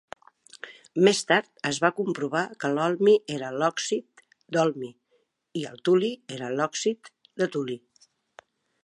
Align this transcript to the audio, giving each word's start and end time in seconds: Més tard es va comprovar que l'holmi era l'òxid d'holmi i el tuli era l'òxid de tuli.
Més 1.07 1.19
tard 1.31 1.49
es 1.71 1.79
va 1.83 1.91
comprovar 1.99 2.41
que 2.63 2.71
l'holmi 2.77 3.13
era 3.35 3.51
l'òxid 3.63 4.25
d'holmi 4.57 4.89
i 5.63 5.67
el 5.73 5.79
tuli 5.91 6.11
era 6.39 6.51
l'òxid 6.57 7.13
de 7.43 7.51
tuli. 7.59 7.77